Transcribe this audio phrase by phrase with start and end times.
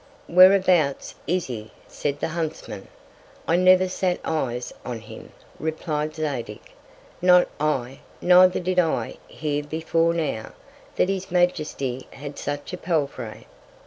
[0.25, 2.87] Whereabouts is he, said the Huntsman?
[3.47, 6.71] I never sat Eyes on him, reply'd Zadig,
[7.21, 10.53] not I, neither did I ever hear before now,
[10.95, 13.45] that his Majesty had such a Palfrey.